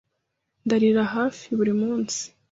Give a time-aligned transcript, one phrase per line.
[0.65, 2.21] Ndarira hafi buri munsi.